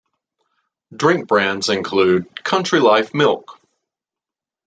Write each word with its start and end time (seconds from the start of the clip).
Drink 0.95 1.27
brands 1.27 1.69
include 1.69 2.43
"Country 2.43 2.79
Life 2.79 3.13
Milk". 3.13 3.59